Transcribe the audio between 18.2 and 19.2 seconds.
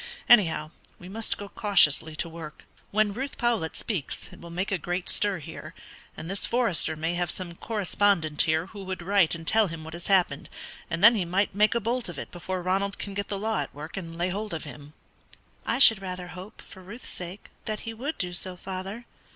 so, father.